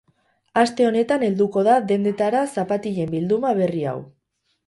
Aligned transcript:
Aste 0.61 0.85
honetan 0.91 1.25
helduko 1.27 1.63
da 1.67 1.75
dendetara 1.91 2.41
zapatilen 2.55 3.13
bilduma 3.13 3.55
berri 3.63 3.85
hau. 3.93 3.97